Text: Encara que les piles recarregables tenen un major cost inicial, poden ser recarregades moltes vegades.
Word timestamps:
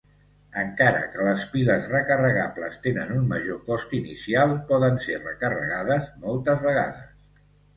Encara 0.59 1.01
que 1.11 1.25
les 1.27 1.43
piles 1.51 1.89
recarregables 1.91 2.79
tenen 2.87 3.13
un 3.17 3.29
major 3.35 3.61
cost 3.67 3.95
inicial, 4.01 4.57
poden 4.73 4.99
ser 5.07 5.21
recarregades 5.21 6.11
moltes 6.25 6.67
vegades. 6.69 7.49